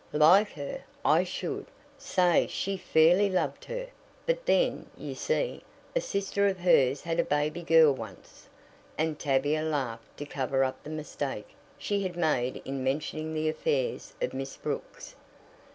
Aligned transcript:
"Like 0.13 0.53
her? 0.53 0.83
I 1.05 1.23
should, 1.23 1.67
say 1.95 2.47
she 2.49 2.75
fairly 2.75 3.29
loved 3.29 3.65
her, 3.65 3.89
but 4.25 4.47
then, 4.47 4.89
you 4.97 5.13
see, 5.13 5.61
a 5.95 6.01
sister 6.01 6.47
of 6.47 6.57
hers 6.57 7.01
had 7.03 7.19
a 7.19 7.23
baby 7.23 7.61
girl 7.61 7.93
once," 7.93 8.49
and 8.97 9.19
Tavia 9.19 9.61
laughed 9.61 10.17
to 10.17 10.25
cover 10.25 10.63
up 10.63 10.81
the 10.81 10.89
mistake 10.89 11.49
she 11.77 12.01
had 12.01 12.17
made 12.17 12.63
in 12.65 12.83
mentioning 12.83 13.35
the 13.35 13.47
affairs 13.47 14.15
of 14.23 14.33
Miss 14.33 14.57
Brooks. 14.57 15.15